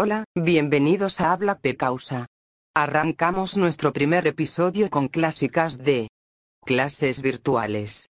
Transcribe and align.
Hola, 0.00 0.22
bienvenidos 0.36 1.20
a 1.20 1.32
Habla 1.32 1.58
P 1.58 1.76
Causa. 1.76 2.26
Arrancamos 2.72 3.56
nuestro 3.56 3.92
primer 3.92 4.28
episodio 4.28 4.88
con 4.90 5.08
clásicas 5.08 5.78
de 5.78 6.06
clases 6.64 7.20
virtuales. 7.20 8.06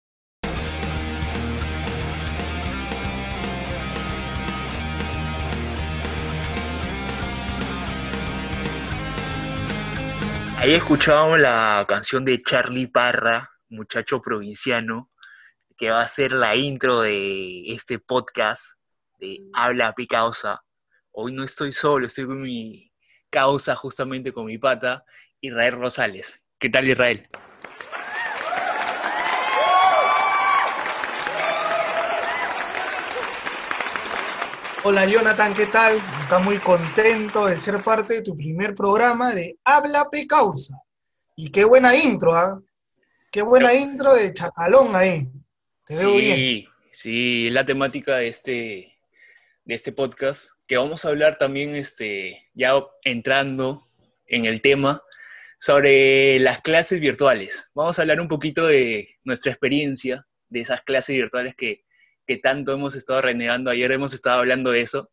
Ahí 10.59 10.75
escuchábamos 10.75 11.41
la 11.41 11.85
canción 11.89 12.25
de 12.25 12.41
Charlie 12.45 12.87
Parra, 12.87 13.51
muchacho 13.71 14.23
provinciano, 14.23 15.11
que 15.77 15.91
va 15.91 16.03
a 16.03 16.07
ser 16.07 16.31
la 16.31 16.55
intro 16.55 17.01
de 17.01 17.73
este 17.73 17.99
podcast 17.99 18.75
de 19.19 19.41
Habla 19.53 19.95
Picausa. 19.95 20.63
Hoy 21.15 21.31
no 21.31 21.45
estoy 21.45 21.75
solo, 21.75 22.07
estoy 22.07 22.25
con 22.25 22.41
mi 22.41 22.91
causa, 23.29 23.77
justamente 23.77 24.33
con 24.33 24.47
mi 24.47 24.57
pata, 24.57 25.05
Israel 25.43 25.75
Rosales. 25.75 26.43
¿Qué 26.59 26.71
tal, 26.71 26.89
Israel? 26.89 27.29
Hola 34.85 35.07
Jonathan, 35.07 35.53
¿qué 35.53 35.67
tal? 35.67 35.99
Está 36.23 36.39
muy 36.39 36.59
contento 36.59 37.45
de 37.45 37.59
ser 37.59 37.83
parte 37.83 38.15
de 38.15 38.23
tu 38.23 38.35
primer 38.35 38.73
programa 38.73 39.35
de 39.35 39.59
Habla 39.65 40.09
Pecausa. 40.11 40.79
Y 41.37 41.51
qué 41.51 41.65
buena 41.65 41.95
intro, 41.95 42.35
¿ah? 42.35 42.59
Qué 43.31 43.43
buena 43.43 43.75
intro 43.75 44.15
de 44.15 44.33
Chacalón 44.33 44.97
ahí. 44.97 45.31
Te 45.85 45.95
veo 45.95 46.11
sí, 46.11 46.19
bien. 46.19 46.65
sí, 46.91 47.51
la 47.51 47.67
temática 47.67 48.17
de 48.17 48.29
este, 48.29 48.99
de 49.67 49.75
este 49.75 49.93
podcast, 49.93 50.52
que 50.67 50.77
vamos 50.77 51.05
a 51.05 51.09
hablar 51.09 51.39
también, 51.39 51.75
este, 51.75 52.49
ya 52.55 52.75
entrando 53.05 53.83
en 54.27 54.45
el 54.45 54.61
tema, 54.61 55.03
sobre 55.59 56.39
las 56.41 56.61
clases 56.61 57.01
virtuales. 57.01 57.71
Vamos 57.75 57.99
a 57.99 58.03
hablar 58.03 58.21
un 58.21 58.29
poquito 58.29 58.67
de 58.67 59.09
nuestra 59.25 59.53
experiencia, 59.53 60.27
de 60.49 60.61
esas 60.61 60.83
clases 60.83 61.15
virtuales 61.17 61.55
que, 61.55 61.85
que 62.27 62.37
tanto 62.37 62.73
hemos 62.73 62.95
estado 62.95 63.23
renegando. 63.23 63.71
Ayer 63.71 63.93
hemos 63.93 64.13
estado 64.13 64.41
hablando 64.41 64.71
de 64.71 64.81
eso. 64.81 65.11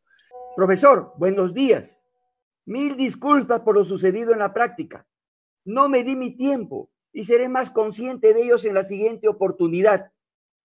Profesor, 0.56 1.14
buenos 1.18 1.54
días. 1.54 2.04
Mil 2.66 2.98
disculpas 2.98 3.62
por 3.62 3.76
lo 3.76 3.86
sucedido 3.86 4.34
en 4.34 4.40
la 4.40 4.54
práctica. 4.54 5.08
No 5.66 5.88
me 5.90 6.04
di 6.04 6.16
mi 6.16 6.36
tiempo 6.36 6.90
y 7.14 7.24
seré 7.26 7.50
más 7.50 7.70
consciente 7.70 8.34
de 8.34 8.44
ellos 8.44 8.66
en 8.66 8.74
la 8.74 8.84
siguiente 8.84 9.28
oportunidad. 9.28 10.12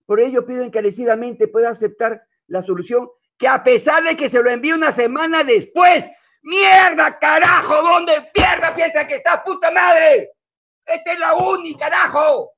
Por 0.06 0.20
ello 0.20 0.46
pido 0.46 0.62
encarecidamente 0.62 1.48
pueda 1.48 1.70
aceptar 1.70 2.24
la 2.46 2.62
solución 2.62 3.08
que 3.38 3.48
a 3.48 3.62
pesar 3.62 4.02
de 4.04 4.16
que 4.16 4.28
se 4.28 4.42
lo 4.42 4.50
envíe 4.50 4.72
una 4.72 4.92
semana 4.92 5.42
después, 5.44 6.04
mierda, 6.42 7.18
carajo, 7.18 7.82
¿dónde 7.82 8.30
mierda 8.34 8.74
piensa 8.74 9.06
que 9.06 9.16
está 9.16 9.42
puta 9.42 9.70
madre? 9.70 10.32
Esta 10.84 11.12
es 11.12 11.18
la 11.18 11.34
única, 11.34 11.90
carajo. 11.90 12.52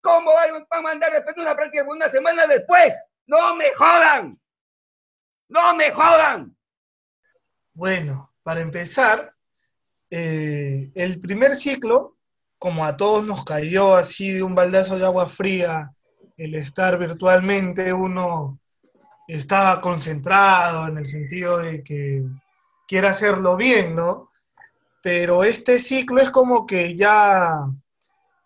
¿Cómo 0.00 0.32
van 0.32 0.66
a 0.68 0.80
mandar 0.80 1.12
después 1.12 1.34
de 1.36 1.42
una 1.42 1.54
práctica 1.54 1.84
una 1.86 2.08
semana 2.08 2.46
después? 2.46 2.92
No 3.26 3.54
me 3.54 3.72
jodan. 3.74 4.40
No 5.48 5.74
me 5.76 5.90
jodan. 5.90 6.56
Bueno, 7.74 8.34
para 8.42 8.60
empezar, 8.60 9.34
eh, 10.10 10.90
el 10.94 11.20
primer 11.20 11.54
ciclo, 11.54 12.16
como 12.58 12.84
a 12.84 12.96
todos 12.96 13.24
nos 13.24 13.44
cayó 13.44 13.94
así 13.94 14.32
de 14.32 14.42
un 14.42 14.54
baldazo 14.54 14.98
de 14.98 15.04
agua 15.04 15.26
fría, 15.26 15.92
el 16.36 16.54
estar 16.54 16.98
virtualmente, 16.98 17.92
uno 17.92 18.60
está 19.26 19.80
concentrado 19.80 20.88
en 20.88 20.98
el 20.98 21.06
sentido 21.06 21.58
de 21.58 21.82
que 21.82 22.22
quiere 22.86 23.08
hacerlo 23.08 23.56
bien, 23.56 23.94
¿no? 23.94 24.30
Pero 25.02 25.44
este 25.44 25.78
ciclo 25.78 26.20
es 26.20 26.30
como 26.30 26.66
que 26.66 26.96
ya, 26.96 27.66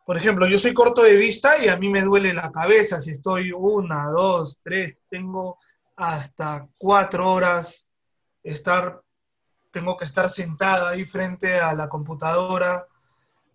por 0.04 0.16
ejemplo, 0.16 0.46
yo 0.46 0.58
soy 0.58 0.72
corto 0.72 1.02
de 1.02 1.16
vista 1.16 1.62
y 1.62 1.68
a 1.68 1.76
mí 1.76 1.88
me 1.88 2.02
duele 2.02 2.32
la 2.32 2.50
cabeza 2.50 2.98
si 2.98 3.10
estoy 3.10 3.52
una, 3.52 4.08
dos, 4.10 4.60
tres, 4.62 4.98
tengo 5.10 5.58
hasta 5.96 6.66
cuatro 6.78 7.30
horas 7.30 7.88
estar, 8.42 9.02
tengo 9.70 9.96
que 9.96 10.04
estar 10.04 10.28
sentada 10.28 10.90
ahí 10.90 11.04
frente 11.04 11.58
a 11.58 11.74
la 11.74 11.88
computadora 11.88 12.86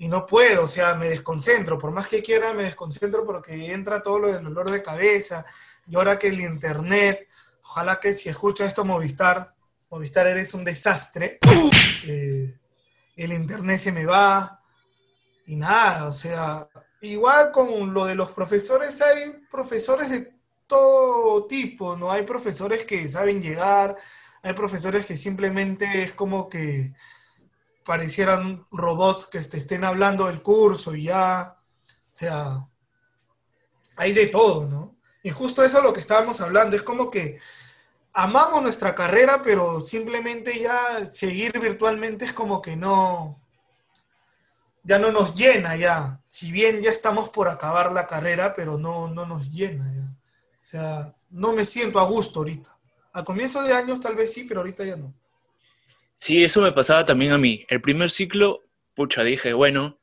y 0.02 0.08
no 0.08 0.26
puedo, 0.26 0.64
o 0.64 0.68
sea, 0.68 0.96
me 0.96 1.10
desconcentro, 1.10 1.78
por 1.78 1.92
más 1.92 2.08
que 2.08 2.24
quiera 2.24 2.54
me 2.54 2.64
desconcentro 2.64 3.24
porque 3.24 3.72
entra 3.72 4.02
todo 4.02 4.18
lo 4.18 4.34
del 4.34 4.44
dolor 4.44 4.72
de 4.72 4.82
cabeza 4.82 5.46
y 5.88 5.96
ahora 5.96 6.18
que 6.18 6.30
el 6.30 6.42
internet, 6.42 7.28
ojalá 7.64 8.00
que 8.00 8.12
si 8.14 8.28
escucha 8.28 8.66
esto 8.66 8.84
Movistar, 8.84 9.54
Movistar 9.92 10.26
eres 10.26 10.56
un 10.56 10.64
desastre, 10.64 11.38
eh, 12.04 12.58
el 13.16 13.32
internet 13.32 13.78
se 13.78 13.92
me 13.92 14.08
va 14.08 14.60
y 15.46 15.56
nada, 15.56 16.08
o 16.08 16.14
sea, 16.14 16.68
igual 17.02 17.52
con 17.52 17.94
lo 17.94 18.06
de 18.06 18.16
los 18.16 18.32
profesores, 18.32 19.00
hay 19.04 19.46
profesores 19.52 20.10
de 20.10 20.34
todo 20.66 21.46
tipo, 21.46 21.96
¿no? 21.96 22.12
Hay 22.12 22.24
profesores 22.24 22.86
que 22.86 23.08
saben 23.08 23.40
llegar, 23.40 23.96
hay 24.42 24.54
profesores 24.54 25.06
que 25.06 25.16
simplemente 25.16 26.02
es 26.02 26.14
como 26.14 26.50
que 26.50 26.92
parecieran 27.84 28.66
robots 28.72 29.26
que 29.26 29.40
te 29.40 29.58
estén 29.58 29.84
hablando 29.84 30.28
del 30.28 30.42
curso 30.42 30.96
y 30.96 31.04
ya, 31.06 31.58
o 31.58 32.14
sea, 32.14 32.68
hay 33.98 34.14
de 34.14 34.28
todo, 34.28 34.68
¿no? 34.68 34.96
Y 35.24 35.32
justo 35.32 35.64
eso 35.64 35.80
es 35.80 35.84
lo 35.84 35.94
que 35.94 36.00
estábamos 36.00 36.42
hablando, 36.42 36.76
es 36.76 36.84
como 36.84 37.12
que 37.12 37.40
amamos 38.14 38.62
nuestra 38.62 38.96
carrera, 38.96 39.42
pero 39.44 39.82
simplemente 39.82 40.60
ya 40.60 41.06
seguir 41.06 41.58
virtualmente 41.60 42.26
es 42.26 42.34
como 42.34 42.62
que 42.62 42.76
no, 42.76 43.38
ya 44.84 44.98
no 44.98 45.12
nos 45.12 45.36
llena 45.36 45.76
ya. 45.76 46.22
Si 46.28 46.52
bien 46.52 46.82
ya 46.82 46.90
estamos 46.90 47.30
por 47.30 47.48
acabar 47.48 47.92
la 47.92 48.08
carrera, 48.08 48.54
pero 48.56 48.78
no, 48.78 49.08
no 49.08 49.26
nos 49.26 49.52
llena 49.52 49.92
ya. 49.94 50.04
O 50.04 50.66
sea, 50.66 51.14
no 51.30 51.54
me 51.54 51.66
siento 51.66 52.00
a 52.00 52.06
gusto 52.06 52.40
ahorita. 52.40 52.76
A 53.14 53.24
comienzo 53.24 53.62
de 53.64 53.74
años 53.74 54.00
tal 54.00 54.16
vez 54.16 54.34
sí, 54.34 54.46
pero 54.46 54.62
ahorita 54.62 54.86
ya 54.86 54.96
no. 54.96 55.14
Sí, 56.22 56.44
eso 56.44 56.62
me 56.62 56.72
pasaba 56.72 57.04
también 57.04 57.32
a 57.32 57.40
mí. 57.40 57.66
El 57.68 57.82
primer 57.82 58.12
ciclo, 58.12 58.62
pucha, 58.94 59.24
dije, 59.24 59.54
bueno, 59.54 60.00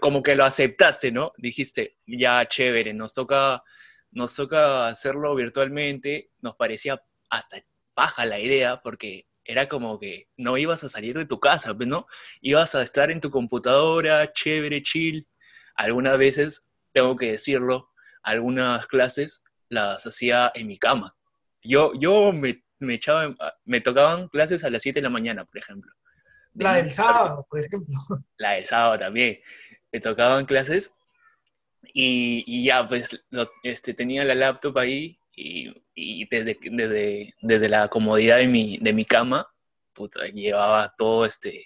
como 0.00 0.22
que 0.22 0.34
lo 0.34 0.44
aceptaste, 0.44 1.12
¿no? 1.12 1.34
Dijiste, 1.36 1.98
ya 2.06 2.48
chévere, 2.48 2.94
nos 2.94 3.12
toca, 3.12 3.62
nos 4.10 4.34
toca 4.34 4.88
hacerlo 4.88 5.34
virtualmente. 5.34 6.30
Nos 6.40 6.56
parecía 6.56 7.02
hasta 7.28 7.62
paja 7.92 8.24
la 8.24 8.40
idea, 8.40 8.80
porque 8.80 9.26
era 9.44 9.68
como 9.68 9.98
que 10.00 10.30
no 10.38 10.56
ibas 10.56 10.84
a 10.84 10.88
salir 10.88 11.18
de 11.18 11.26
tu 11.26 11.38
casa, 11.38 11.76
pues, 11.76 11.86
¿no? 11.86 12.06
Ibas 12.40 12.74
a 12.74 12.82
estar 12.82 13.10
en 13.10 13.20
tu 13.20 13.30
computadora, 13.30 14.32
chévere, 14.32 14.82
chill. 14.82 15.28
Algunas 15.74 16.16
veces, 16.16 16.64
tengo 16.94 17.14
que 17.14 17.32
decirlo, 17.32 17.90
algunas 18.22 18.86
clases 18.86 19.44
las 19.68 20.06
hacía 20.06 20.50
en 20.54 20.66
mi 20.66 20.78
cama. 20.78 21.14
Yo, 21.60 21.92
yo 22.00 22.32
me, 22.32 22.64
me 22.78 22.94
echaba, 22.94 23.24
en- 23.24 23.36
me 23.64 23.80
tocaban 23.80 24.28
clases 24.28 24.64
a 24.64 24.70
las 24.70 24.82
7 24.82 24.98
de 25.00 25.02
la 25.04 25.10
mañana, 25.10 25.44
por 25.44 25.58
ejemplo. 25.58 25.92
De 26.52 26.64
La 26.64 26.74
del 26.76 26.90
sábado, 26.90 27.46
por 27.48 27.60
ejemplo. 27.60 27.94
la 28.38 28.52
del 28.52 28.64
sábado 28.64 28.98
también. 28.98 29.38
Me 29.92 30.00
tocaban 30.00 30.44
clases 30.46 30.92
y, 31.94 32.44
y 32.46 32.64
ya, 32.64 32.86
pues, 32.86 33.20
lo- 33.30 33.50
este, 33.62 33.94
tenía 33.94 34.24
la 34.24 34.34
laptop 34.34 34.76
ahí 34.78 35.18
y, 35.34 35.72
y 35.94 36.28
desde, 36.28 36.58
desde, 36.62 37.34
desde 37.40 37.68
la 37.68 37.88
comodidad 37.88 38.38
de 38.38 38.48
mi, 38.48 38.78
de 38.78 38.92
mi 38.92 39.04
cama, 39.04 39.48
puta, 39.92 40.26
llevaba 40.26 40.92
todo 40.96 41.24
este, 41.24 41.64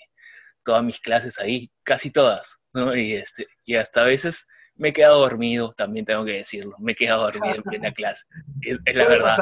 todas 0.62 0.82
mis 0.84 1.00
clases 1.00 1.38
ahí, 1.38 1.70
casi 1.82 2.10
todas, 2.10 2.58
¿no? 2.72 2.94
Y, 2.96 3.12
este, 3.12 3.46
y 3.64 3.74
hasta 3.76 4.02
a 4.02 4.06
veces 4.06 4.46
me 4.74 4.88
he 4.90 4.92
quedado 4.92 5.18
dormido, 5.20 5.72
también 5.72 6.04
tengo 6.06 6.24
que 6.24 6.32
decirlo, 6.34 6.76
me 6.78 6.92
he 6.92 6.94
quedado 6.94 7.22
dormido 7.24 7.56
en 7.56 7.62
plena 7.62 7.92
clase. 7.94 8.24
Es, 8.60 8.78
es 8.84 8.94
la 8.96 9.08
verdad. 9.08 9.36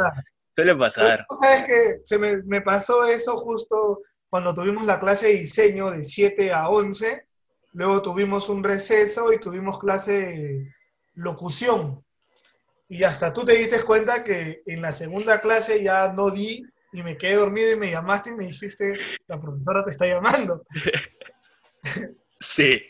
Suele 0.61 0.77
pasar. 0.77 1.27
Tú 1.29 1.35
sabes 1.37 1.63
que 1.63 2.01
se 2.05 2.19
me, 2.19 2.43
me 2.45 2.61
pasó 2.61 3.07
eso 3.07 3.37
justo 3.37 4.01
cuando 4.29 4.55
tuvimos 4.55 4.85
la 4.85 5.01
clase 5.01 5.29
de 5.29 5.35
diseño 5.35 5.91
de 5.91 6.03
7 6.03 6.53
a 6.53 6.69
11, 6.69 7.27
luego 7.73 8.03
tuvimos 8.03 8.49
un 8.49 8.63
receso 8.63 9.33
y 9.33 9.39
tuvimos 9.39 9.79
clase 9.79 10.13
de 10.13 10.75
locución. 11.15 12.05
Y 12.89 13.05
hasta 13.05 13.33
tú 13.33 13.45
te 13.45 13.53
diste 13.55 13.83
cuenta 13.85 14.25
que 14.25 14.63
en 14.67 14.83
la 14.83 14.93
segunda 14.93 15.41
clase 15.41 15.83
ya 15.83 16.13
no 16.13 16.31
di 16.31 16.63
y 16.93 17.03
me 17.03 17.17
quedé 17.17 17.37
dormido 17.37 17.71
y 17.73 17.77
me 17.77 17.91
llamaste 17.91 18.31
y 18.31 18.35
me 18.35 18.47
dijiste, 18.47 18.95
la 19.29 19.41
profesora 19.41 19.85
te 19.85 19.91
está 19.91 20.07
llamando. 20.07 20.65
Sí. 22.43 22.83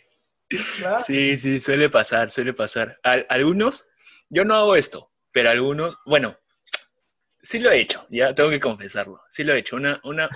Sí, 1.05 1.37
sí, 1.37 1.61
suele 1.61 1.91
pasar, 1.91 2.33
suele 2.33 2.55
pasar. 2.55 2.99
Al- 3.03 3.27
algunos, 3.29 3.87
yo 4.29 4.45
no 4.45 4.55
hago 4.55 4.77
esto, 4.77 5.13
pero 5.33 5.51
algunos, 5.51 5.97
bueno, 6.07 6.37
sí 7.43 7.59
lo 7.59 7.71
he 7.71 7.81
hecho, 7.81 8.07
ya 8.11 8.35
tengo 8.35 8.51
que 8.51 8.61
confesarlo, 8.61 9.23
sí 9.31 9.45
lo 9.45 9.55
he 9.55 9.59
hecho. 9.59 9.77
Una, 9.77 10.01
una, 10.05 10.29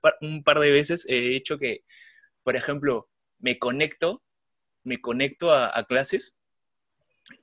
par- 0.00 0.16
un 0.20 0.42
par 0.44 0.60
de 0.60 0.70
veces 0.70 1.06
he 1.08 1.34
hecho 1.36 1.58
que, 1.58 1.84
por 2.42 2.56
ejemplo, 2.56 3.08
me 3.38 3.58
conecto, 3.58 4.22
me 4.84 5.00
conecto 5.00 5.52
a, 5.52 5.84
clases 5.86 6.36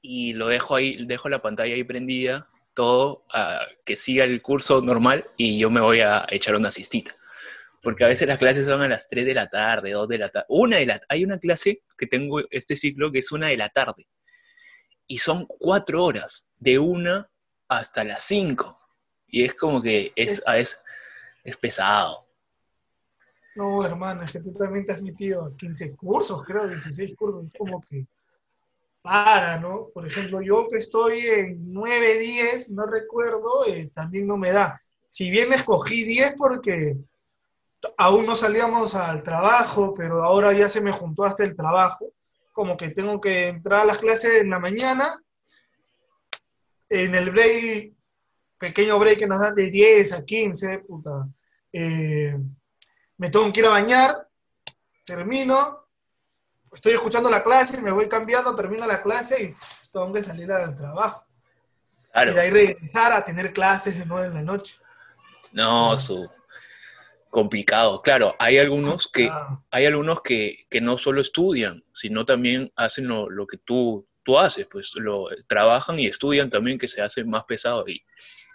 y 0.01 0.33
lo 0.33 0.47
dejo 0.47 0.75
ahí, 0.75 1.05
dejo 1.05 1.29
la 1.29 1.41
pantalla 1.41 1.75
ahí 1.75 1.83
prendida, 1.83 2.49
todo, 2.73 3.25
que 3.85 3.97
siga 3.97 4.23
el 4.23 4.41
curso 4.41 4.81
normal 4.81 5.25
y 5.37 5.59
yo 5.59 5.69
me 5.69 5.81
voy 5.81 6.01
a 6.01 6.25
echar 6.29 6.55
una 6.55 6.71
cistita. 6.71 7.15
porque 7.81 8.03
a 8.05 8.07
veces 8.07 8.27
las 8.27 8.39
clases 8.39 8.65
son 8.65 8.81
a 8.83 8.87
las 8.87 9.09
3 9.09 9.25
de 9.25 9.33
la 9.33 9.47
tarde, 9.49 9.91
2 9.91 10.07
de 10.07 10.17
la 10.19 10.29
tarde, 10.29 10.45
una 10.49 10.77
de 10.77 10.85
la 10.85 11.01
Hay 11.09 11.23
una 11.25 11.39
clase 11.39 11.83
que 11.97 12.07
tengo 12.07 12.41
este 12.51 12.75
ciclo 12.77 13.11
que 13.11 13.19
es 13.19 13.31
una 13.31 13.47
de 13.47 13.57
la 13.57 13.69
tarde, 13.69 14.07
y 15.07 15.17
son 15.19 15.45
cuatro 15.47 16.03
horas, 16.03 16.47
de 16.57 16.79
una 16.79 17.30
hasta 17.71 18.03
las 18.03 18.23
5, 18.23 18.77
y 19.27 19.45
es 19.45 19.55
como 19.55 19.81
que 19.81 20.11
es, 20.15 20.43
es, 20.45 20.77
es 21.43 21.55
pesado. 21.55 22.27
No, 23.55 23.85
hermano, 23.85 24.23
es 24.23 24.33
que 24.33 24.41
tú 24.41 24.51
también 24.51 24.83
te 24.83 24.91
has 24.91 25.01
metido 25.01 25.55
15 25.55 25.95
cursos, 25.95 26.43
creo, 26.43 26.67
16 26.67 27.15
cursos, 27.15 27.45
es 27.45 27.57
como 27.57 27.81
que 27.81 28.05
para, 29.01 29.57
¿no? 29.57 29.87
Por 29.93 30.05
ejemplo, 30.05 30.41
yo 30.41 30.67
que 30.69 30.77
estoy 30.77 31.25
en 31.25 31.73
9, 31.73 32.19
10, 32.19 32.71
no 32.71 32.85
recuerdo, 32.85 33.65
eh, 33.65 33.89
también 33.93 34.27
no 34.27 34.35
me 34.35 34.51
da. 34.51 34.81
Si 35.07 35.31
bien 35.31 35.53
escogí 35.53 36.03
10 36.03 36.33
porque 36.37 36.97
aún 37.97 38.25
no 38.25 38.35
salíamos 38.35 38.95
al 38.95 39.23
trabajo, 39.23 39.93
pero 39.93 40.25
ahora 40.25 40.51
ya 40.51 40.67
se 40.67 40.81
me 40.81 40.91
juntó 40.91 41.23
hasta 41.23 41.45
el 41.45 41.55
trabajo, 41.55 42.11
como 42.51 42.75
que 42.75 42.89
tengo 42.89 43.21
que 43.21 43.47
entrar 43.47 43.79
a 43.79 43.85
las 43.85 43.99
clases 43.99 44.41
en 44.41 44.49
la 44.49 44.59
mañana, 44.59 45.23
en 46.91 47.15
el 47.15 47.31
break, 47.31 47.93
pequeño 48.59 48.99
break 48.99 49.19
que 49.19 49.27
nos 49.27 49.39
dan 49.39 49.55
de 49.55 49.71
10 49.71 50.13
a 50.13 50.25
15, 50.25 50.79
puta, 50.79 51.27
eh, 51.71 52.37
me 53.17 53.29
tengo 53.29 53.51
que 53.53 53.61
ir 53.61 53.65
a 53.65 53.69
bañar, 53.69 54.27
termino, 55.05 55.87
estoy 56.73 56.93
escuchando 56.93 57.29
la 57.29 57.43
clase, 57.43 57.81
me 57.81 57.91
voy 57.91 58.09
cambiando, 58.09 58.53
termino 58.53 58.85
la 58.85 59.01
clase 59.01 59.41
y 59.41 59.49
tengo 59.93 60.11
que 60.11 60.21
salir 60.21 60.51
al 60.51 60.75
trabajo. 60.75 61.25
Y 62.13 62.33
de 62.33 62.41
ahí 62.41 62.49
regresar 62.49 63.13
a 63.13 63.23
tener 63.23 63.53
clases 63.53 63.97
de 63.97 64.05
nuevo 64.05 64.25
en 64.25 64.33
la 64.33 64.41
noche. 64.41 64.75
No, 65.53 65.97
su 65.97 66.29
complicado. 67.29 68.01
Claro, 68.01 68.35
hay 68.37 68.57
algunos 68.57 69.07
que 69.07 69.31
hay 69.71 69.85
algunos 69.85 70.21
que, 70.21 70.67
no 70.81 70.97
solo 70.97 71.21
estudian, 71.21 71.83
sino 71.93 72.25
también 72.25 72.71
hacen 72.75 73.07
lo, 73.07 73.47
que 73.47 73.57
tú, 73.57 74.05
tú 74.31 74.39
haces, 74.39 74.65
pues 74.71 74.95
lo 74.95 75.27
trabajan 75.45 75.99
y 75.99 76.05
estudian 76.05 76.49
también 76.49 76.77
que 76.77 76.87
se 76.87 77.01
hace 77.01 77.25
más 77.25 77.43
pesado 77.43 77.85
y 77.85 78.01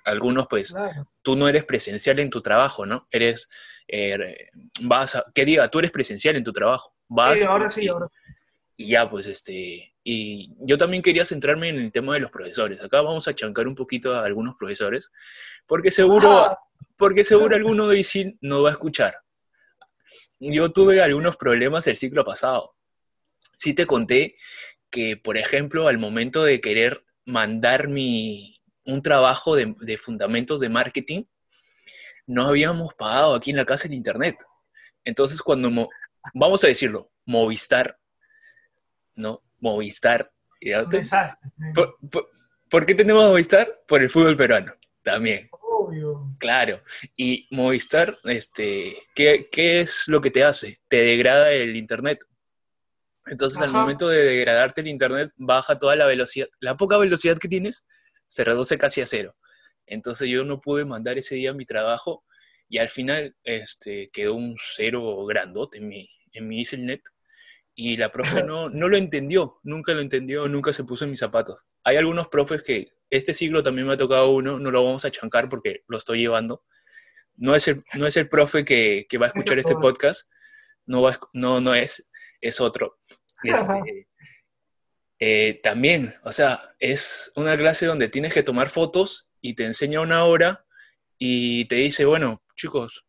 algunos 0.04 0.46
pues 0.48 0.74
tú 1.20 1.36
no 1.36 1.48
eres 1.48 1.64
presencial 1.66 2.18
en 2.18 2.30
tu 2.30 2.40
trabajo, 2.40 2.86
¿no? 2.86 3.06
Eres 3.10 3.50
eh, 3.86 4.48
vas 4.80 5.16
a, 5.16 5.24
que 5.34 5.44
diga, 5.44 5.68
tú 5.68 5.80
eres 5.80 5.90
presencial 5.90 6.34
en 6.34 6.44
tu 6.44 6.52
trabajo, 6.52 6.94
vas 7.08 7.42
ahora 7.44 7.68
sí, 7.68 7.88
ahora. 7.88 8.08
y 8.74 8.88
ya 8.88 9.10
pues 9.10 9.26
este 9.26 9.92
y 10.02 10.54
yo 10.60 10.78
también 10.78 11.02
quería 11.02 11.26
centrarme 11.26 11.68
en 11.68 11.76
el 11.76 11.92
tema 11.92 12.14
de 12.14 12.20
los 12.20 12.30
profesores. 12.30 12.82
Acá 12.82 13.02
vamos 13.02 13.28
a 13.28 13.34
chancar 13.34 13.66
un 13.66 13.74
poquito 13.74 14.14
a 14.14 14.24
algunos 14.24 14.54
profesores, 14.54 15.10
porque 15.66 15.90
seguro, 15.90 16.30
ah. 16.30 16.58
porque 16.96 17.22
seguro 17.22 17.54
alguno 17.54 17.88
de 17.88 17.98
ISIL 17.98 18.38
no 18.40 18.62
va 18.62 18.70
a 18.70 18.72
escuchar. 18.72 19.14
Yo 20.38 20.72
tuve 20.72 21.02
algunos 21.02 21.36
problemas 21.36 21.86
el 21.86 21.98
ciclo 21.98 22.24
pasado. 22.24 22.76
Sí 23.58 23.74
te 23.74 23.86
conté 23.86 24.36
que, 24.90 25.16
por 25.16 25.36
ejemplo, 25.36 25.88
al 25.88 25.98
momento 25.98 26.44
de 26.44 26.60
querer 26.60 27.04
mandar 27.24 27.88
mi, 27.88 28.60
un 28.84 29.02
trabajo 29.02 29.56
de, 29.56 29.74
de 29.80 29.96
fundamentos 29.98 30.60
de 30.60 30.68
marketing, 30.68 31.24
no 32.26 32.48
habíamos 32.48 32.94
pagado 32.94 33.34
aquí 33.34 33.50
en 33.50 33.56
la 33.56 33.64
casa 33.64 33.88
el 33.88 33.94
internet. 33.94 34.36
Entonces, 35.04 35.40
cuando, 35.40 35.88
vamos 36.34 36.64
a 36.64 36.66
decirlo, 36.66 37.10
Movistar, 37.24 37.98
¿no? 39.14 39.42
Movistar. 39.60 40.32
Desastre. 40.60 41.50
¿Por, 42.68 42.86
qué 42.86 42.94
tenemos 42.94 43.24
Movistar? 43.24 43.82
Por 43.86 44.02
el 44.02 44.10
fútbol 44.10 44.36
peruano, 44.36 44.74
también. 45.02 45.48
Obvio. 45.52 46.34
Claro. 46.38 46.80
Y 47.16 47.46
Movistar, 47.50 48.18
este, 48.24 48.96
¿qué, 49.14 49.48
es 49.52 50.08
lo 50.08 50.20
que 50.20 50.32
te 50.32 50.42
hace? 50.42 50.80
Te 50.88 50.96
degrada 50.96 51.52
el 51.52 51.76
internet. 51.76 52.18
Entonces, 53.26 53.60
al 53.60 53.72
momento 53.72 54.08
de 54.08 54.22
degradarte 54.22 54.80
el 54.80 54.88
internet, 54.88 55.32
baja 55.36 55.78
toda 55.78 55.96
la 55.96 56.06
velocidad. 56.06 56.48
La 56.60 56.76
poca 56.76 56.96
velocidad 56.96 57.38
que 57.38 57.48
tienes 57.48 57.84
se 58.26 58.44
reduce 58.44 58.78
casi 58.78 59.00
a 59.00 59.06
cero. 59.06 59.36
Entonces, 59.86 60.28
yo 60.28 60.44
no 60.44 60.60
pude 60.60 60.84
mandar 60.84 61.18
ese 61.18 61.34
día 61.34 61.52
mi 61.52 61.64
trabajo 61.64 62.24
y 62.68 62.78
al 62.78 62.88
final 62.88 63.36
este, 63.44 64.10
quedó 64.12 64.34
un 64.34 64.56
cero 64.58 65.24
grandote 65.26 65.78
en 65.78 65.88
mi, 65.88 66.08
en 66.32 66.48
mi 66.48 66.60
EasyNet 66.60 67.02
y 67.74 67.96
la 67.96 68.10
profe 68.10 68.42
no, 68.44 68.68
no 68.68 68.88
lo 68.88 68.96
entendió, 68.96 69.60
nunca 69.62 69.92
lo 69.92 70.00
entendió, 70.00 70.48
nunca 70.48 70.72
se 70.72 70.84
puso 70.84 71.04
en 71.04 71.10
mis 71.10 71.20
zapatos. 71.20 71.58
Hay 71.84 71.96
algunos 71.96 72.28
profes 72.28 72.62
que 72.62 72.94
este 73.10 73.34
siglo 73.34 73.62
también 73.62 73.86
me 73.86 73.92
ha 73.92 73.96
tocado 73.96 74.30
uno, 74.30 74.58
no 74.58 74.70
lo 74.70 74.84
vamos 74.84 75.04
a 75.04 75.10
chancar 75.10 75.48
porque 75.48 75.84
lo 75.86 75.98
estoy 75.98 76.18
llevando. 76.18 76.64
No 77.36 77.54
es 77.54 77.68
el, 77.68 77.84
no 77.94 78.06
es 78.06 78.16
el 78.16 78.28
profe 78.28 78.64
que, 78.64 79.06
va 79.20 79.26
a 79.26 79.28
escuchar 79.34 79.58
este 79.58 79.76
podcast, 79.76 80.28
no, 80.86 81.02
va, 81.02 81.18
no, 81.34 81.60
no 81.60 81.74
es, 81.74 82.05
es 82.40 82.60
otro. 82.60 82.98
Este, 83.42 84.08
eh, 85.18 85.60
también, 85.62 86.14
o 86.24 86.32
sea, 86.32 86.74
es 86.78 87.32
una 87.36 87.56
clase 87.56 87.86
donde 87.86 88.08
tienes 88.08 88.34
que 88.34 88.42
tomar 88.42 88.68
fotos 88.68 89.28
y 89.40 89.54
te 89.54 89.64
enseña 89.64 90.00
una 90.00 90.24
hora 90.24 90.64
y 91.18 91.64
te 91.66 91.76
dice, 91.76 92.04
bueno, 92.04 92.42
chicos, 92.54 93.04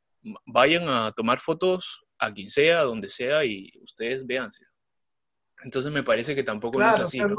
vayan 0.45 0.87
a 0.87 1.11
tomar 1.11 1.39
fotos 1.39 2.05
a 2.19 2.33
quien 2.33 2.49
sea, 2.49 2.81
donde 2.81 3.09
sea, 3.09 3.43
y 3.45 3.71
ustedes 3.81 4.25
véanse. 4.25 4.63
Entonces 5.63 5.91
me 5.91 6.03
parece 6.03 6.35
que 6.35 6.43
tampoco 6.43 6.81
es 6.81 6.87
así. 6.87 7.19
¿no? 7.19 7.35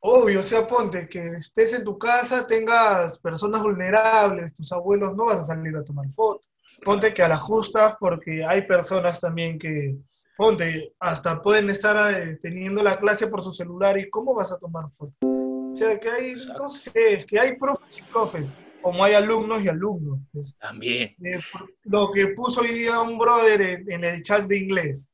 Obvio, 0.00 0.40
o 0.40 0.42
sea, 0.42 0.66
ponte 0.66 1.08
que 1.08 1.26
estés 1.30 1.72
en 1.72 1.84
tu 1.84 1.98
casa, 1.98 2.46
tengas 2.46 3.18
personas 3.18 3.62
vulnerables, 3.62 4.54
tus 4.54 4.70
abuelos, 4.72 5.16
no 5.16 5.24
vas 5.24 5.38
a 5.40 5.44
salir 5.44 5.74
a 5.76 5.84
tomar 5.84 6.10
fotos. 6.10 6.46
Ponte 6.84 7.14
que 7.14 7.22
a 7.22 7.28
la 7.28 7.38
justa, 7.38 7.96
porque 7.98 8.44
hay 8.44 8.66
personas 8.66 9.18
también 9.18 9.58
que, 9.58 9.96
ponte, 10.36 10.94
hasta 11.00 11.40
pueden 11.40 11.70
estar 11.70 12.20
eh, 12.20 12.38
teniendo 12.42 12.82
la 12.82 12.96
clase 12.96 13.28
por 13.28 13.42
su 13.42 13.52
celular 13.52 13.98
y 13.98 14.10
¿cómo 14.10 14.34
vas 14.34 14.52
a 14.52 14.58
tomar 14.58 14.88
fotos? 14.88 15.16
O 15.22 15.74
sea, 15.74 15.98
que 15.98 16.08
hay, 16.08 16.32
no 16.58 16.68
sé, 16.68 17.24
que 17.26 17.38
hay 17.38 17.56
profes 17.56 17.98
y 17.98 18.02
profes 18.02 18.58
como 18.86 19.02
hay 19.02 19.14
alumnos 19.14 19.64
y 19.64 19.68
alumnos. 19.68 20.20
Pues. 20.32 20.54
También. 20.58 21.16
Eh, 21.24 21.40
lo 21.86 22.08
que 22.12 22.28
puso 22.28 22.60
hoy 22.60 22.68
día 22.68 23.00
un 23.00 23.18
brother 23.18 23.60
en, 23.60 24.04
el 24.04 24.22
chat 24.22 24.46
de 24.46 24.58
inglés. 24.58 25.10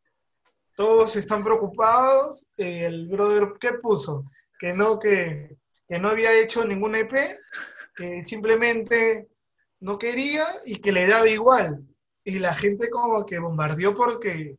Todos 0.77 1.17
están 1.17 1.43
preocupados. 1.43 2.49
el 2.59 3.09
brother, 3.09 3.55
¿qué 3.59 3.73
puso? 3.81 4.27
Que 4.59 4.75
no, 4.75 4.99
que, 4.99 5.57
que 5.89 5.99
no 5.99 6.09
había 6.09 6.39
hecho 6.39 6.67
ninguna 6.67 6.99
EP, 6.99 7.13
que 7.97 8.23
simplemente 8.23 9.27
no 9.81 9.97
quería 9.99 10.45
y 10.67 10.77
que 10.77 10.93
le 10.93 11.07
daba 11.07 11.27
igual. 11.31 11.83
Y 12.25 12.41
la 12.41 12.53
gente 12.53 12.91
como 12.91 13.25
que 13.25 13.39
bombardeó 13.39 13.95
porque, 13.95 14.59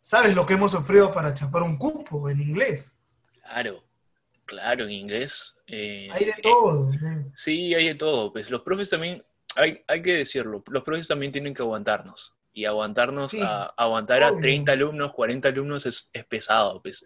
¿sabes 0.00 0.34
lo 0.34 0.46
que 0.46 0.54
hemos 0.54 0.72
sufrido 0.72 1.12
para 1.12 1.34
chapar 1.34 1.62
un 1.62 1.76
cupo 1.76 2.28
en 2.28 2.40
inglés? 2.40 2.98
Claro, 3.42 3.82
claro, 4.46 4.84
en 4.84 4.90
inglés 4.90 5.54
eh, 5.66 6.08
hay 6.12 6.24
de 6.24 6.34
todo. 6.42 6.90
sí, 7.34 7.74
hay 7.74 7.88
de 7.88 7.94
todo. 7.94 8.32
Pues 8.32 8.50
los 8.50 8.62
profes 8.62 8.90
también, 8.90 9.22
hay, 9.54 9.84
hay 9.86 10.02
que 10.02 10.16
decirlo, 10.16 10.62
los 10.66 10.82
profes 10.82 11.08
también 11.08 11.30
tienen 11.30 11.54
que 11.54 11.62
aguantarnos. 11.62 12.34
Y 12.52 12.64
aguantarnos, 12.64 13.34
a, 13.34 13.66
aguantar 13.76 14.24
a 14.24 14.36
30 14.36 14.72
alumnos, 14.72 15.12
40 15.12 15.48
alumnos 15.48 15.86
es, 15.86 16.10
pesado, 16.28 16.82
pues. 16.82 17.04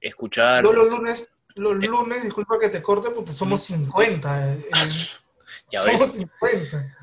Escuchar. 0.00 0.62
los 0.62 0.88
lunes, 0.90 1.30
los 1.56 1.82
eh, 1.82 1.86
lunes, 1.86 2.22
disculpa 2.22 2.58
que 2.58 2.68
te 2.68 2.80
corte, 2.80 3.10
porque 3.10 3.32
somos 3.32 3.60
50. 3.60 4.54
Eh, 4.54 4.66
ah, 4.72 4.84
ya 5.70 5.78
somos 5.80 6.06
50. 6.06 6.96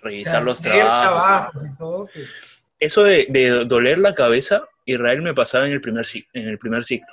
Revisar 0.00 0.42
los 0.42 0.60
trabajos. 0.60 1.66
y 1.66 1.76
todo, 1.76 2.08
pues. 2.12 2.57
Eso 2.78 3.02
de, 3.02 3.26
de, 3.28 3.64
doler 3.64 3.98
la 3.98 4.14
cabeza, 4.14 4.68
Israel 4.84 5.22
me 5.22 5.34
pasaba 5.34 5.66
en 5.66 5.72
el 5.72 5.80
primer, 5.80 6.06
en 6.32 6.48
el 6.48 6.58
primer 6.58 6.84
ciclo. 6.84 7.12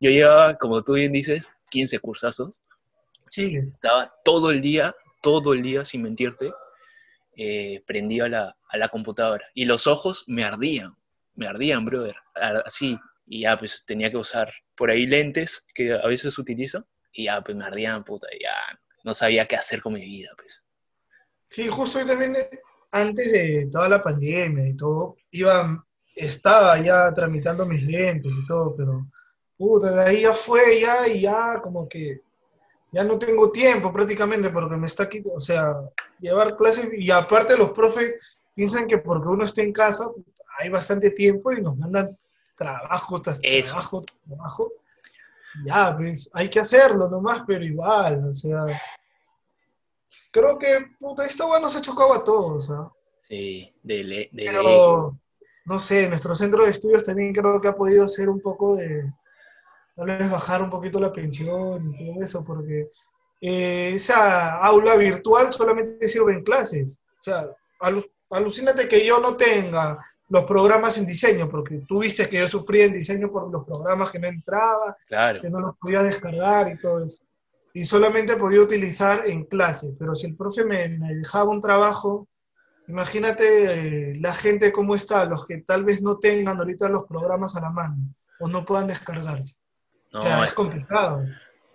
Yo 0.00 0.10
llevaba, 0.10 0.56
como 0.56 0.82
tú 0.82 0.94
bien 0.94 1.12
dices, 1.12 1.54
15 1.70 1.98
cursazos. 1.98 2.60
Sí. 3.26 3.56
Estaba 3.56 4.14
todo 4.24 4.50
el 4.50 4.60
día, 4.60 4.94
todo 5.20 5.52
el 5.52 5.62
día, 5.62 5.84
sin 5.84 6.02
mentirte, 6.02 6.52
eh, 7.36 7.82
prendido 7.86 8.26
a 8.26 8.28
la, 8.28 8.56
a 8.68 8.76
la 8.76 8.88
computadora. 8.88 9.46
Y 9.54 9.64
los 9.64 9.86
ojos 9.86 10.24
me 10.28 10.44
ardían, 10.44 10.96
me 11.34 11.46
ardían, 11.46 11.84
brother, 11.84 12.16
así. 12.64 12.98
Y 13.26 13.40
ya, 13.42 13.58
pues 13.58 13.84
tenía 13.84 14.10
que 14.10 14.16
usar 14.16 14.52
por 14.76 14.90
ahí 14.90 15.06
lentes 15.06 15.64
que 15.74 15.92
a 15.92 16.06
veces 16.06 16.38
utilizo. 16.38 16.86
Y 17.12 17.24
ya, 17.24 17.40
pues 17.42 17.56
me 17.56 17.64
ardían, 17.64 18.04
puta, 18.04 18.28
ya 18.40 18.54
no 19.04 19.12
sabía 19.12 19.46
qué 19.46 19.56
hacer 19.56 19.80
con 19.80 19.94
mi 19.94 20.04
vida, 20.04 20.30
pues. 20.36 20.64
Sí, 21.46 21.66
justo 21.68 21.98
hoy 21.98 22.06
también, 22.06 22.36
eh, 22.36 22.60
antes 22.90 23.32
de 23.32 23.68
toda 23.70 23.88
la 23.88 24.02
pandemia 24.02 24.68
y 24.68 24.76
todo, 24.76 25.16
iba, 25.30 25.84
estaba 26.14 26.78
ya 26.80 27.12
tramitando 27.12 27.66
mis 27.66 27.82
lentes 27.82 28.32
y 28.32 28.46
todo, 28.46 28.74
pero 28.76 29.06
puta, 29.56 29.90
de 29.90 30.02
ahí 30.02 30.22
ya 30.22 30.32
fue 30.32 30.80
ya 30.80 31.08
y 31.08 31.22
ya 31.22 31.60
como 31.60 31.88
que 31.88 32.20
ya 32.92 33.04
no 33.04 33.18
tengo 33.18 33.50
tiempo 33.50 33.92
prácticamente 33.92 34.50
porque 34.50 34.76
me 34.76 34.86
está 34.86 35.08
quitando, 35.08 35.36
o 35.36 35.40
sea, 35.40 35.76
llevar 36.20 36.56
clases 36.56 36.90
y 36.92 37.10
aparte 37.10 37.56
los 37.56 37.72
profes 37.72 38.40
piensan 38.54 38.86
que 38.86 38.98
porque 38.98 39.28
uno 39.28 39.44
está 39.44 39.62
en 39.62 39.72
casa 39.72 40.08
hay 40.58 40.68
bastante 40.70 41.10
tiempo 41.12 41.52
y 41.52 41.62
nos 41.62 41.76
mandan 41.76 42.16
trabajo 42.56 43.22
tras 43.22 43.40
trabajo 43.40 44.02
trabajo. 44.26 44.72
Ya, 45.64 45.96
pues 45.96 46.30
hay 46.34 46.50
que 46.50 46.60
hacerlo 46.60 47.08
nomás, 47.08 47.42
pero 47.46 47.64
igual, 47.64 48.28
o 48.28 48.34
sea, 48.34 48.66
creo 50.30 50.58
que 50.58 50.86
puta, 50.98 51.24
esta 51.24 51.46
weá 51.46 51.60
nos 51.60 51.76
ha 51.76 51.80
chocado 51.80 52.14
a 52.14 52.24
todos, 52.24 52.70
¿ah? 52.70 52.90
Sí, 53.28 53.74
de, 53.82 54.04
le- 54.04 54.28
de. 54.32 54.44
Pero, 54.46 55.18
no 55.66 55.78
sé, 55.78 56.08
nuestro 56.08 56.34
centro 56.34 56.64
de 56.64 56.70
estudios 56.70 57.04
también 57.04 57.32
creo 57.34 57.60
que 57.60 57.68
ha 57.68 57.74
podido 57.74 58.08
ser 58.08 58.28
un 58.30 58.40
poco 58.40 58.76
de, 58.76 59.04
tal 59.96 60.06
vez 60.06 60.30
bajar 60.30 60.62
un 60.62 60.70
poquito 60.70 61.00
la 61.00 61.12
pensión 61.12 61.94
y 61.94 62.12
todo 62.14 62.22
eso, 62.22 62.44
porque 62.44 62.90
eh, 63.40 63.92
esa 63.94 64.58
aula 64.64 64.96
virtual 64.96 65.52
solamente 65.52 66.08
sirve 66.08 66.32
en 66.34 66.42
clases. 66.44 67.00
O 67.20 67.22
sea, 67.22 67.46
alu- 67.80 68.08
alucínate 68.30 68.88
que 68.88 69.04
yo 69.04 69.20
no 69.20 69.36
tenga 69.36 69.98
los 70.30 70.44
programas 70.44 70.98
en 70.98 71.06
diseño, 71.06 71.48
porque 71.48 71.82
tú 71.88 72.00
viste 72.00 72.28
que 72.28 72.38
yo 72.38 72.46
sufría 72.46 72.84
en 72.84 72.92
diseño 72.92 73.30
por 73.30 73.50
los 73.50 73.64
programas 73.64 74.10
que 74.10 74.18
no 74.18 74.28
entraba, 74.28 74.96
Claro, 75.06 75.40
que 75.40 75.50
no 75.50 75.60
los 75.60 75.76
podía 75.78 76.02
descargar 76.02 76.70
y 76.70 76.78
todo 76.80 77.04
eso. 77.04 77.24
Y 77.78 77.84
solamente 77.84 78.34
podía 78.34 78.60
utilizar 78.60 79.28
en 79.28 79.44
clase, 79.44 79.94
pero 79.96 80.12
si 80.16 80.26
el 80.26 80.36
profe 80.36 80.64
me, 80.64 80.88
me 80.88 81.14
dejaba 81.14 81.52
un 81.52 81.60
trabajo, 81.60 82.26
imagínate 82.88 83.44
eh, 84.10 84.14
la 84.20 84.32
gente 84.32 84.72
cómo 84.72 84.96
está, 84.96 85.24
los 85.26 85.46
que 85.46 85.58
tal 85.58 85.84
vez 85.84 86.02
no 86.02 86.18
tengan 86.18 86.58
ahorita 86.58 86.88
los 86.88 87.04
programas 87.04 87.54
a 87.54 87.60
la 87.60 87.70
mano 87.70 87.96
o 88.40 88.48
no 88.48 88.64
puedan 88.64 88.88
descargarse. 88.88 89.58
no, 90.12 90.18
o 90.18 90.22
sea, 90.22 90.42
es 90.42 90.50
es, 90.50 90.54
complicado. 90.54 91.22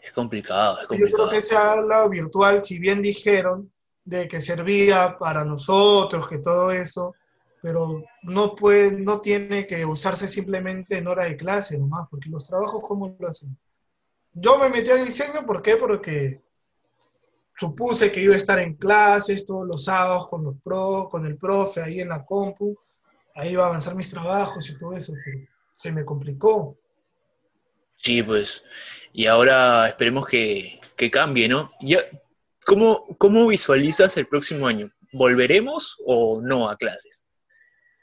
es 0.01 0.11
complicado, 0.11 0.75
es 0.81 0.81
Yo 0.81 0.87
creo 0.89 0.99
complicado. 0.99 1.29
que 1.29 1.37
ese 1.37 1.55
aula 1.55 2.05
virtual, 2.09 2.59
si 2.59 2.79
bien 2.79 3.01
dijeron 3.01 3.71
de 4.03 4.27
que 4.27 4.41
servía 4.41 5.15
para 5.17 5.45
nosotros, 5.45 6.27
que 6.27 6.39
todo 6.39 6.69
eso, 6.71 7.15
pero 7.61 8.03
no 8.23 8.55
puede, 8.55 8.91
no 8.91 9.21
tiene 9.21 9.65
que 9.65 9.85
usarse 9.85 10.27
simplemente 10.27 10.97
en 10.97 11.07
hora 11.07 11.23
de 11.23 11.37
clase 11.37 11.77
nomás, 11.79 12.09
porque 12.11 12.29
los 12.29 12.45
trabajos, 12.45 12.83
¿cómo 12.85 13.15
lo 13.17 13.25
hacen? 13.29 13.57
Yo 14.33 14.57
me 14.57 14.69
metí 14.69 14.89
a 14.89 14.95
diseño, 14.95 15.45
¿por 15.45 15.61
qué? 15.61 15.75
Porque 15.75 16.41
supuse 17.55 18.11
que 18.11 18.21
iba 18.21 18.33
a 18.33 18.37
estar 18.37 18.59
en 18.59 18.75
clases 18.75 19.45
todos 19.45 19.67
los 19.67 19.85
sábados 19.85 20.27
con 20.27 20.43
los 20.43 20.55
pro, 20.61 21.07
con 21.09 21.25
el 21.25 21.37
profe 21.37 21.81
ahí 21.81 21.99
en 22.01 22.09
la 22.09 22.25
compu, 22.25 22.75
ahí 23.35 23.51
iba 23.51 23.63
a 23.63 23.67
avanzar 23.67 23.95
mis 23.95 24.09
trabajos 24.09 24.69
y 24.69 24.79
todo 24.79 24.93
eso, 24.93 25.13
pero 25.23 25.39
se 25.75 25.91
me 25.91 26.03
complicó. 26.03 26.77
Sí, 27.97 28.23
pues. 28.23 28.63
Y 29.13 29.27
ahora 29.27 29.87
esperemos 29.87 30.25
que, 30.25 30.81
que 30.95 31.11
cambie, 31.11 31.47
¿no? 31.47 31.71
Ya, 31.79 31.99
¿cómo, 32.65 33.05
¿Cómo 33.17 33.47
visualizas 33.47 34.17
el 34.17 34.27
próximo 34.27 34.67
año? 34.67 34.91
¿Volveremos 35.13 35.97
o 36.05 36.41
no 36.41 36.69
a 36.69 36.75
clases? 36.75 37.23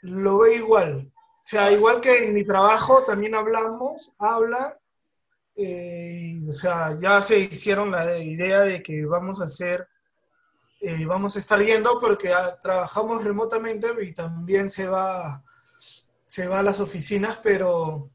lo 0.02 0.38
ve 0.40 0.56
igual. 0.56 1.12
O 1.14 1.42
sea, 1.42 1.70
igual 1.72 2.00
que 2.00 2.26
en 2.26 2.34
mi 2.34 2.44
trabajo 2.44 3.04
también 3.04 3.34
hablamos, 3.34 4.12
habla, 4.18 4.78
eh, 5.62 6.42
o 6.48 6.52
sea, 6.52 6.96
ya 6.98 7.20
se 7.20 7.38
hicieron 7.38 7.90
la 7.90 8.18
idea 8.18 8.60
de 8.60 8.82
que 8.82 9.04
vamos 9.04 9.40
a 9.40 9.44
hacer, 9.44 9.86
eh, 10.80 11.04
vamos 11.04 11.36
a 11.36 11.38
estar 11.38 11.60
yendo 11.60 11.98
porque 12.00 12.32
ah, 12.32 12.58
trabajamos 12.60 13.22
remotamente 13.24 13.88
y 14.02 14.12
también 14.12 14.70
se 14.70 14.88
va, 14.88 15.44
se 16.26 16.46
va 16.48 16.60
a 16.60 16.62
las 16.62 16.80
oficinas, 16.80 17.38
pero 17.42 18.08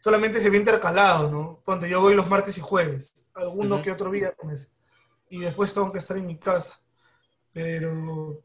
solamente 0.00 0.38
se 0.38 0.50
ve 0.50 0.56
intercalado, 0.56 1.28
¿no? 1.28 1.60
Cuando 1.64 1.86
yo 1.86 2.00
voy 2.00 2.14
los 2.14 2.28
martes 2.28 2.56
y 2.58 2.60
jueves, 2.60 3.28
alguno 3.34 3.74
Ujú. 3.74 3.84
que 3.84 3.90
otro 3.90 4.10
viernes, 4.10 4.72
y 5.28 5.40
después 5.40 5.74
tengo 5.74 5.90
que 5.90 5.98
estar 5.98 6.16
en 6.16 6.26
mi 6.26 6.38
casa. 6.38 6.78
Pero 7.52 8.40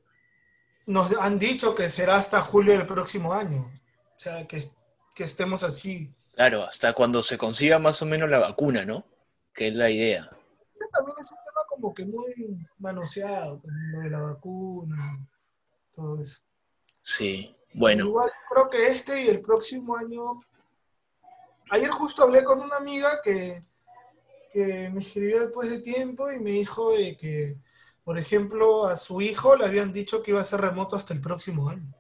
nos 0.88 1.14
han 1.20 1.38
dicho 1.38 1.76
que 1.76 1.88
será 1.88 2.16
hasta 2.16 2.42
julio 2.42 2.74
del 2.74 2.88
próximo 2.88 3.34
año. 3.34 3.62
O 3.62 4.20
sea, 4.20 4.48
que, 4.48 4.64
que 5.14 5.24
estemos 5.24 5.62
así. 5.62 6.12
Claro, 6.34 6.64
hasta 6.64 6.94
cuando 6.94 7.22
se 7.24 7.38
consiga 7.38 7.80
más 7.80 8.02
o 8.02 8.06
menos 8.06 8.30
la 8.30 8.40
vacuna, 8.40 8.86
¿no? 8.86 9.06
Que 9.54 9.68
es 9.68 9.76
la 9.76 9.90
idea. 9.90 10.30
Ese 10.74 10.86
también 10.92 11.16
es 11.20 11.32
un 11.32 11.38
tema 11.44 11.62
como 11.68 11.94
que 11.94 12.06
muy 12.06 12.68
manoseado, 12.80 13.60
también 13.60 13.92
lo 13.92 14.00
de 14.02 14.10
la 14.10 14.20
vacuna, 14.20 15.28
todo 15.94 16.22
eso. 16.22 16.42
Sí, 17.02 17.56
bueno, 17.74 18.06
Igual 18.06 18.32
creo 18.50 18.70
que 18.70 18.88
este 18.88 19.24
y 19.24 19.28
el 19.28 19.42
próximo 19.42 19.96
año. 19.96 20.42
Ayer 21.70 21.90
justo 21.90 22.24
hablé 22.24 22.44
con 22.44 22.60
una 22.60 22.78
amiga 22.78 23.22
que, 23.24 23.62
que 24.52 24.90
me 24.90 25.00
escribió 25.00 25.42
después 25.42 25.70
de 25.70 25.80
tiempo 25.80 26.32
y 26.32 26.40
me 26.40 26.52
dijo 26.52 26.92
de 26.92 27.16
que, 27.16 27.56
por 28.04 28.18
ejemplo, 28.18 28.86
a 28.86 28.98
su 28.98 29.22
hijo 29.22 29.56
le 29.56 29.66
habían 29.66 29.94
dicho 29.94 30.22
que 30.22 30.32
iba 30.32 30.42
a 30.42 30.46
ser 30.46 30.60
remoto 30.60 30.98
hasta 30.98 31.14
el 31.14 31.22
próximo 31.22 31.70
año. 31.70 31.94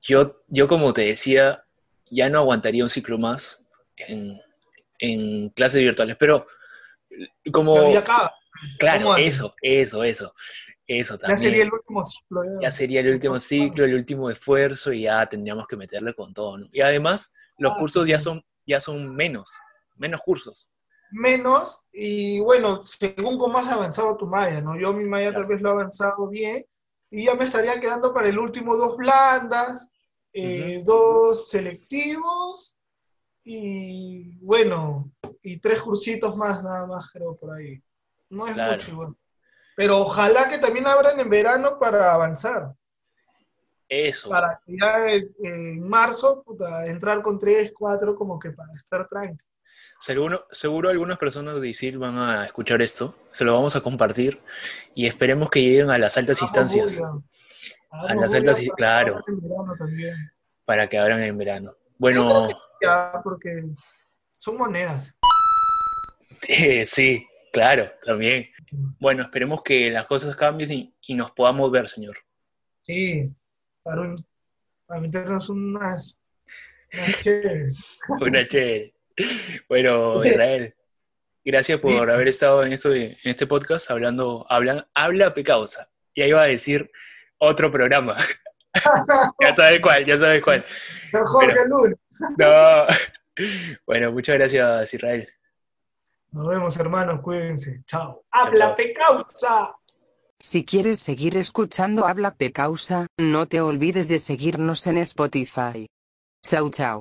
yo, 0.00 0.42
yo 0.48 0.66
como 0.66 0.94
te 0.94 1.02
decía, 1.02 1.66
ya 2.12 2.30
no 2.30 2.38
aguantaría 2.40 2.84
un 2.84 2.90
ciclo 2.90 3.18
más 3.18 3.64
en, 3.96 4.40
en 4.98 5.50
clases 5.50 5.80
virtuales, 5.80 6.16
pero 6.18 6.46
como, 7.52 7.74
Pero 7.74 7.92
ya 7.92 7.98
acaba. 8.00 8.32
claro, 8.78 9.16
eso, 9.16 9.54
eso, 9.62 10.04
eso, 10.04 10.34
eso 10.86 11.18
Ya 11.26 11.36
sería 11.36 11.62
también. 11.62 11.66
el 11.66 11.72
último 11.72 12.02
ciclo. 12.04 12.42
Ya 12.60 12.70
sería 12.70 13.00
el 13.00 13.12
último 13.12 13.38
ciclo, 13.40 13.84
el 13.84 13.94
último 13.94 14.30
esfuerzo 14.30 14.92
y 14.92 15.02
ya 15.02 15.26
tendríamos 15.28 15.66
que 15.66 15.76
meterle 15.76 16.14
con 16.14 16.32
todo, 16.34 16.58
¿no? 16.58 16.66
Y 16.72 16.80
además, 16.80 17.32
los 17.58 17.72
Ah, 17.72 17.76
cursos 17.76 18.06
ya 18.06 18.20
son, 18.20 18.44
ya 18.66 18.80
son 18.80 19.14
menos, 19.14 19.50
menos 19.96 20.20
cursos. 20.22 20.68
menos 21.10 21.86
y 21.92 22.40
bueno, 22.40 22.80
según 22.84 23.38
cómo 23.38 23.58
has 23.58 23.70
avanzado 23.72 24.16
tu 24.16 24.26
malla, 24.26 24.60
¿no? 24.60 24.78
Yo 24.80 24.92
mi 24.92 25.04
malla 25.04 25.30
Claro. 25.30 25.42
tal 25.42 25.46
vez 25.46 25.60
lo 25.62 25.68
he 25.70 25.72
avanzado 25.72 26.28
bien 26.28 26.64
y 27.10 27.26
ya 27.26 27.34
me 27.34 27.44
estaría 27.44 27.78
quedando 27.80 28.14
para 28.14 28.28
el 28.28 28.38
último 28.38 28.76
dos 28.76 28.96
blandas, 28.96 29.92
eh, 30.34 30.82
dos 30.84 31.48
selectivos 31.48 32.76
y 33.44 34.36
bueno, 34.38 35.10
y 35.42 35.58
tres 35.58 35.80
cursitos 35.82 36.36
más 36.36 36.62
nada 36.62 36.86
más 36.86 37.10
creo 37.10 37.36
por 37.36 37.56
ahí. 37.56 37.82
No 38.30 38.46
es 38.46 38.54
Claro. 38.54 38.72
mucho 38.72 38.90
igual. 38.92 39.16
Pero 39.76 39.98
ojalá 39.98 40.48
que 40.48 40.58
también 40.58 40.86
abran 40.86 41.18
en 41.18 41.28
verano 41.30 41.78
para 41.78 42.12
avanzar, 42.14 42.74
Eso. 43.88 44.28
para 44.30 44.60
que 44.64 44.76
ya 44.78 45.06
en, 45.08 45.34
en 45.42 45.88
marzo 45.88 46.42
puta, 46.44 46.86
entrar 46.86 47.22
con 47.22 47.38
tres, 47.38 47.72
cuatro 47.76 48.14
como 48.14 48.38
que 48.38 48.50
para 48.50 48.70
estar 48.72 49.08
tranquilo. 49.08 49.48
Seguro, 49.98 50.46
seguro 50.50 50.88
algunas 50.90 51.16
personas 51.18 51.60
de 51.60 51.68
ISIL 51.68 51.98
van 51.98 52.18
a 52.18 52.44
escuchar 52.44 52.82
esto, 52.82 53.14
se 53.30 53.44
lo 53.44 53.54
vamos 53.54 53.76
a 53.76 53.80
compartir 53.80 54.40
y 54.94 55.06
esperemos 55.06 55.48
que 55.48 55.62
lleguen 55.62 55.90
a 55.90 55.98
las 55.98 56.16
altas 56.16 56.42
instancias 56.42 57.00
A 57.92 58.14
las 58.14 58.32
altas 58.34 58.60
y- 58.62 58.68
claro. 58.70 59.22
Para 60.64 60.88
que 60.88 60.98
abran 60.98 61.22
en 61.22 61.36
verano. 61.38 61.72
Yo 61.76 61.86
Bueno, 61.98 62.26
creo 62.26 62.42
que 62.48 62.54
sí, 62.54 62.58
ya, 62.82 63.20
porque 63.22 63.64
son 64.32 64.56
monedas. 64.56 65.18
sí, 66.86 67.26
claro, 67.52 67.90
también. 68.04 68.48
Bueno, 68.98 69.22
esperemos 69.22 69.62
que 69.62 69.90
las 69.90 70.06
cosas 70.06 70.34
cambien 70.36 70.72
y, 70.72 70.94
y 71.06 71.14
nos 71.14 71.30
podamos 71.32 71.70
ver, 71.70 71.88
señor. 71.88 72.16
Sí, 72.80 73.30
para, 73.82 74.00
un- 74.00 74.26
para 74.86 75.00
meternos 75.00 75.48
unas, 75.50 76.20
unas 76.92 77.22
chéveres. 77.22 77.78
Una 78.20 78.48
chévere. 78.48 78.94
Bueno, 79.68 80.24
Israel, 80.24 80.74
gracias 81.44 81.78
por 81.80 82.10
haber 82.10 82.28
estado 82.28 82.64
en, 82.64 82.72
esto 82.72 82.92
en 82.94 83.16
este 83.24 83.46
podcast 83.46 83.90
hablando, 83.90 84.46
hablan, 84.48 84.86
habla 84.94 85.34
pecausa. 85.34 85.90
Ya 86.16 86.26
iba 86.26 86.42
a 86.42 86.46
decir 86.46 86.90
otro 87.42 87.70
programa. 87.70 88.16
ya 89.40 89.54
sabes 89.54 89.80
cuál, 89.80 90.06
ya 90.06 90.16
sabes 90.16 90.42
cuál. 90.42 90.64
Pero 91.10 91.24
Jorge 91.26 91.68
Luna. 91.68 91.96
No. 92.38 92.86
Bueno, 93.86 94.12
muchas 94.12 94.36
gracias, 94.36 94.94
Israel. 94.94 95.28
Nos 96.30 96.48
vemos, 96.48 96.78
hermanos, 96.78 97.20
cuídense. 97.20 97.82
Chao. 97.86 98.24
¡Habla 98.30 98.74
pecausa! 98.74 99.74
Si 100.38 100.64
quieres 100.64 100.98
seguir 100.98 101.36
escuchando 101.36 102.06
Habla 102.06 102.34
Causa, 102.52 103.06
no 103.16 103.46
te 103.46 103.60
olvides 103.60 104.08
de 104.08 104.18
seguirnos 104.18 104.86
en 104.86 104.98
Spotify. 104.98 105.86
Chau 106.42 106.68
chau. 106.70 107.00